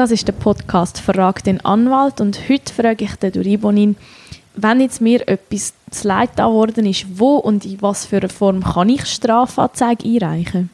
[0.00, 3.96] Das ist der Podcast «Frag den Anwalt» und heute frage ich den Duribonin,
[4.56, 8.64] wenn jetzt mir etwas zu leid geworden ist, wo und in was für einer Form
[8.64, 10.70] kann ich Strafanzeige einreichen?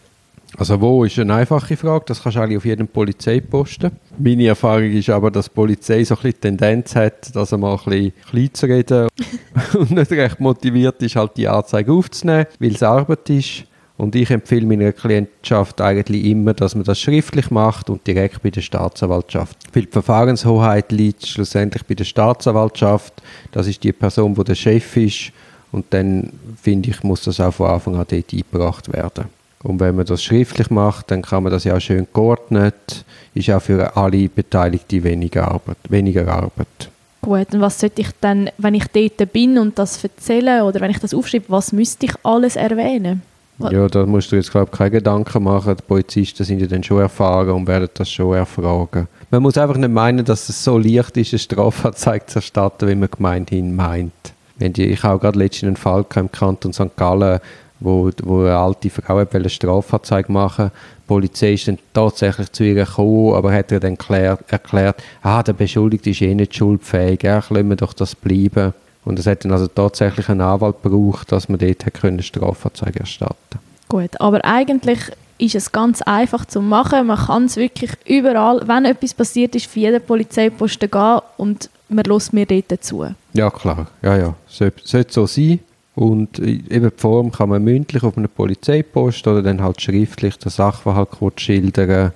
[0.57, 3.91] Also wo ist eine einfache Frage, das kannst du eigentlich auf jedem Polizeiposten.
[4.17, 7.73] Meine Erfahrung ist aber, dass die Polizei so ein bisschen Tendenz hat, dass er mal
[7.73, 9.09] ein bisschen klein zu reden
[9.75, 13.65] und nicht recht motiviert ist, halt die Anzeige aufzunehmen, weil es Arbeit ist.
[13.99, 18.51] Und ich empfehle meiner Klientschaft eigentlich immer, dass man das schriftlich macht und direkt bei
[18.51, 19.57] der Staatsanwaltschaft.
[19.73, 23.15] Weil die Verfahrenshoheit liegt schlussendlich bei der Staatsanwaltschaft.
[23.53, 25.33] Das ist die Person, wo der Chef ist.
[25.73, 29.27] Und dann, finde ich, muss das auch von Anfang an dort eingebracht werden.
[29.63, 33.05] Und wenn man das schriftlich macht, dann kann man das ja auch schön geordnet.
[33.35, 35.79] Ist auch für alle Beteiligten weniger Arbeit.
[35.89, 36.91] Weniger Arbeit.
[37.23, 40.93] Gut, und was sollte ich dann, wenn ich dort bin und das erzähle oder wenn
[40.93, 43.23] ich das aufschreibe, was müsste ich alles erwähnen?
[43.59, 45.77] Ja, da musst du jetzt, glaube keine Gedanken machen.
[45.77, 49.09] Die Polizisten sind ja dann schon erfahren und werden das schon erfragen.
[49.31, 52.95] Man muss einfach nicht meinen, dass es so leicht ist, eine Strafanzeige zu erstatten, wie
[52.95, 54.13] man gemeinhin meint.
[54.59, 56.97] Ich habe gerade letztens einen Fall im Kanton St.
[56.97, 57.41] Gallen,
[57.81, 60.71] wo, wo eine alte Frau eine Strafanzeige machen
[61.03, 65.43] Die Polizei ist dann tatsächlich zu ihr gekommen, aber hat ihr dann erklärt, erklärt ah,
[65.43, 68.73] der Beschuldigte ist eh nicht schuldfähig, ja, lassen wir doch das bleiben.
[69.07, 73.61] Und es hat dann also tatsächlich einen Anwalt gebraucht, dass man dort eine Strafanzeige erstatten
[73.89, 74.99] Gut, aber eigentlich
[75.39, 77.07] ist es ganz einfach zu machen.
[77.07, 82.05] Man kann es wirklich überall, wenn etwas passiert ist, für jeden Polizeiposten gehen und man
[82.05, 83.07] lässt mir dort dazu.
[83.33, 83.87] Ja, klar.
[84.03, 84.35] Ja, ja.
[84.49, 85.61] Sollte so sein.
[85.97, 90.37] Und äh, eben die Form kann man mündlich auf einer Polizeipost oder dann halt schriftlich
[90.37, 92.13] den Sachverhalt kurz schildern,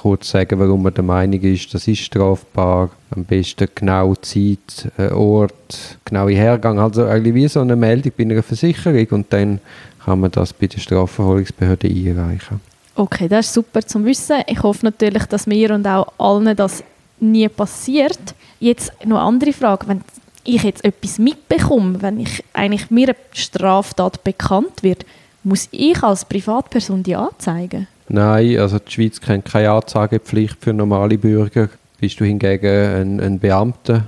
[0.00, 2.90] kurz sagen, warum man der Meinung ist, das ist strafbar.
[3.10, 6.78] Am besten genau Zeit, äh, Ort, genaue Hergang.
[6.78, 9.60] Also eigentlich wie so eine Meldung bei einer Versicherung und dann
[10.04, 12.60] kann man das bei der Strafverfolgungsbehörde einreichen.
[12.94, 14.36] Okay, das ist super zum Wissen.
[14.46, 16.84] Ich hoffe natürlich, dass mir und auch allen das
[17.18, 18.36] nie passiert.
[18.60, 19.88] Jetzt noch eine andere Frage.
[19.88, 20.00] Wenn
[20.46, 25.04] ich jetzt etwas mitbekomme, wenn ich eigentlich mir eine Straftat bekannt wird,
[25.44, 27.86] muss ich als Privatperson die anzeigen?
[28.08, 31.68] Nein, also die Schweiz kennt keine Anzeigepflicht für normale Bürger.
[31.98, 34.04] Bist du hingegen ein, ein Beamter?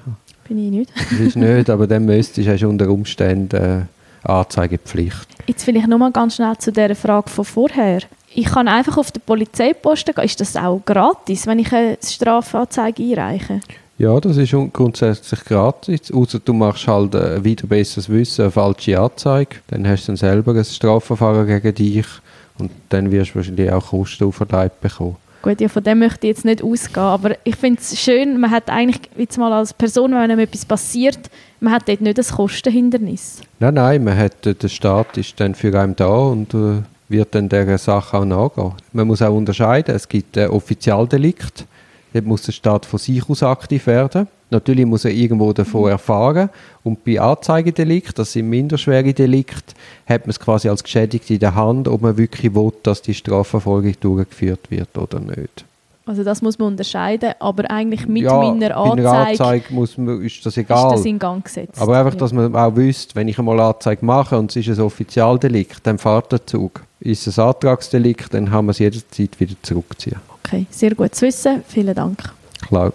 [0.46, 0.92] Bin ich nicht.
[1.18, 3.88] Bist nicht, aber dann müsstest du unter Umständen
[4.22, 5.26] Anzeigepflicht.
[5.46, 8.00] Jetzt vielleicht noch mal ganz schnell zu der Frage von vorher.
[8.34, 10.24] Ich kann einfach auf den Polizeiposten gehen.
[10.24, 13.60] Ist das auch gratis, wenn ich eine Strafanzeige einreiche?
[13.98, 16.12] Ja, das ist grundsätzlich gratis.
[16.12, 19.56] Außer du machst halt äh, wieder besseres Wissen eine falsche Anzeige.
[19.66, 22.06] Dann hast du dann selber ein Strafverfahren gegen dich
[22.58, 25.16] und dann wirst du wahrscheinlich auch Kosten auferlegt bekommen.
[25.42, 28.50] Gut, ja, von dem möchte ich jetzt nicht ausgehen, aber ich finde es schön, man
[28.50, 31.18] hat eigentlich jetzt mal als Person, wenn einem etwas passiert,
[31.60, 33.40] man hat dort nicht das Kostenhindernis.
[33.58, 37.34] Nein, nein, man hat, äh, der Staat ist dann für einen da und äh, wird
[37.34, 38.72] dann dieser Sache auch nachgehen.
[38.92, 41.66] Man muss auch unterscheiden, es gibt äh, Offizialdelikt,
[42.12, 44.28] dort muss der Staat von sich aus aktiv werden.
[44.50, 45.90] Natürlich muss er irgendwo davon mhm.
[45.90, 46.48] erfahren.
[46.82, 49.74] Und bei Anzeigedelikt, das sind minderschwere Delikte,
[50.06, 53.14] hat man es quasi als Geschädigte in der Hand, ob man wirklich will, dass die
[53.14, 55.64] Strafverfolgung durchgeführt wird oder nicht.
[56.08, 59.98] Also das muss man unterscheiden, aber eigentlich mit ja, meiner Anzeige, bei einer Anzeige muss
[59.98, 60.86] man, ist das egal.
[60.86, 61.78] Ist das in Gang gesetzt.
[61.78, 64.82] Aber einfach, dass man auch wüsste, wenn ich einmal Anzeige mache und es ist ein
[64.82, 66.82] Offizialdelikt, dann fährt der Zug.
[67.00, 70.16] Ist es ein Antragsdelikt, dann kann man es jederzeit wieder zurückziehen.
[70.48, 71.62] Okay, sehr gut zu wissen.
[71.68, 72.18] Vielen Dank.
[72.66, 72.92] Klar.